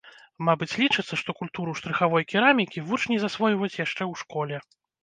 Мабыць, 0.45 0.77
лічыцца, 0.83 1.19
што 1.21 1.35
культуру 1.43 1.75
штрыхавой 1.81 2.27
керамікі 2.35 2.85
вучні 2.91 3.21
засвойваюць 3.27 3.75
яшчэ 3.85 3.99
ў 4.11 4.25
школе. 4.25 4.57